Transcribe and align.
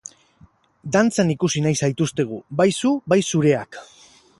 Dantzan 0.95 1.29
ikusi 1.35 1.63
nahi 1.67 1.79
zaituztegu, 1.83 2.43
bai 2.63 2.69
zu 2.83 2.97
bai 3.15 3.23
zureak! 3.33 3.85